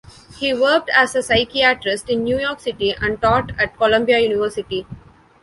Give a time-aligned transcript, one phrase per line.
[0.39, 4.87] He worked as a psychiatrist in New York City and taught at Columbia University.